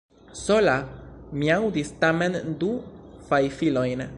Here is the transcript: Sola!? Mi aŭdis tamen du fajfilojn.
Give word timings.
Sola!? 0.45 0.77
Mi 1.41 1.51
aŭdis 1.57 1.93
tamen 2.05 2.39
du 2.65 2.73
fajfilojn. 3.29 4.07